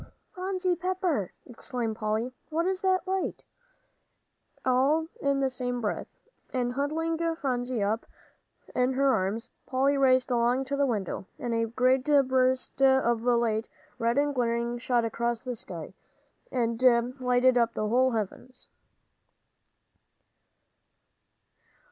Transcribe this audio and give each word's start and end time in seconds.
"Phronsie 0.33 0.75
Pepper!" 0.75 1.31
exclaimed 1.45 1.95
Polly, 1.95 2.23
and 2.23 2.33
"What's 2.49 2.81
this 2.81 2.99
light?" 3.05 3.43
all 4.65 5.05
in 5.21 5.41
the 5.41 5.49
same 5.51 5.79
breath. 5.79 6.07
And 6.51 6.73
huddling 6.73 7.19
Phronsie 7.35 7.83
up 7.83 8.07
in 8.73 8.93
her 8.93 9.13
arms, 9.13 9.51
Polly 9.67 9.99
raced 9.99 10.31
along 10.31 10.65
to 10.65 10.75
the 10.75 10.87
window. 10.87 11.27
A 11.39 11.65
great 11.65 12.05
burst 12.05 12.81
of 12.81 13.21
light, 13.21 13.67
red 13.99 14.17
and 14.17 14.33
glaring, 14.33 14.79
shot 14.79 15.05
across 15.05 15.41
the 15.43 15.55
sky, 15.55 15.93
and 16.51 16.81
lighted 17.21 17.55
up 17.55 17.75
the 17.75 17.87
whole 17.87 18.13
heavens. 18.13 18.69